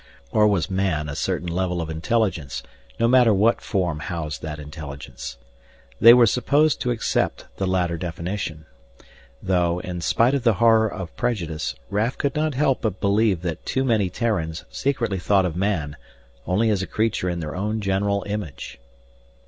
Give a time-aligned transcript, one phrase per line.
[0.31, 2.63] Or was "man" a certain level of intelligence,
[2.99, 5.37] no matter what form housed that intelligence?
[5.99, 8.65] They were supposed to accept the latter definition.
[9.43, 13.63] Though, in spite of the horror of prejudice, Raf could not help but believe that
[13.63, 15.95] too many Terrans secretly thought of "man"
[16.47, 18.79] only as a creature in their own general image.